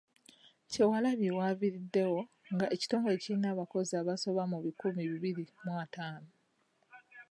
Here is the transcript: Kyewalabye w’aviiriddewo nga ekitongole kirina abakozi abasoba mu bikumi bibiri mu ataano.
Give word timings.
Kyewalabye 0.71 1.29
w’aviiriddewo 1.37 2.19
nga 2.53 2.65
ekitongole 2.75 3.15
kirina 3.23 3.47
abakozi 3.53 3.93
abasoba 4.01 4.41
mu 4.51 4.57
bikumi 4.65 5.01
bibiri 5.11 5.43
mu 5.63 5.71
ataano. 5.83 6.29